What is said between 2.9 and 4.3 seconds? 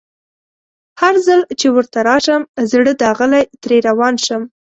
داغلی ترې روان